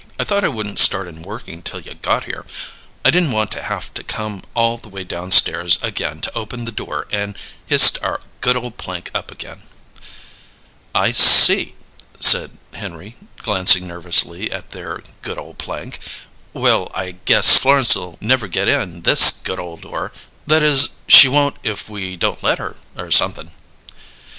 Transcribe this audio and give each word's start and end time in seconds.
I 0.17 0.23
thought 0.23 0.43
I 0.43 0.47
wouldn't 0.47 0.79
start 0.79 1.07
in 1.07 1.21
working 1.21 1.61
till 1.61 1.79
you 1.81 1.93
got 1.93 2.23
here. 2.23 2.43
I 3.05 3.11
didn't 3.11 3.33
want 3.33 3.51
to 3.51 3.61
haf 3.61 3.93
to 3.93 4.03
come 4.03 4.41
all 4.55 4.77
the 4.77 4.89
way 4.89 5.03
downstairs 5.03 5.77
again 5.83 6.21
to 6.21 6.35
open 6.35 6.65
the 6.65 6.71
door 6.71 7.05
and 7.11 7.37
hi'st 7.69 8.01
our 8.01 8.19
good 8.39 8.57
ole 8.57 8.71
plank 8.71 9.11
up 9.13 9.29
again." 9.29 9.61
"I 10.95 11.11
see," 11.11 11.75
said 12.19 12.57
Henry, 12.73 13.15
glancing 13.43 13.85
nervously 13.85 14.51
at 14.51 14.71
their 14.71 15.03
good 15.21 15.37
ole 15.37 15.53
plank. 15.53 15.99
"Well, 16.51 16.91
I 16.95 17.11
guess 17.25 17.57
Florence'll 17.57 18.17
never 18.19 18.47
get 18.47 18.67
in 18.67 19.03
this 19.03 19.29
good 19.43 19.59
ole 19.59 19.77
door 19.77 20.11
that 20.47 20.63
is, 20.63 20.89
she 21.07 21.27
won't 21.27 21.57
if 21.61 21.89
we 21.89 22.17
don't 22.17 22.41
let 22.41 22.57
her, 22.57 22.75
or 22.97 23.11
something." 23.11 23.51